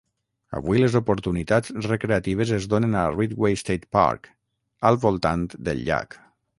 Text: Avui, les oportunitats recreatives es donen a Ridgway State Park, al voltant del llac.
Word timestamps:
Avui, 0.59 0.79
les 0.83 0.95
oportunitats 0.99 1.75
recreatives 1.89 2.55
es 2.57 2.67
donen 2.73 2.97
a 3.05 3.05
Ridgway 3.19 3.61
State 3.65 3.87
Park, 4.01 4.35
al 4.93 5.03
voltant 5.09 5.49
del 5.69 5.89
llac. 5.91 6.23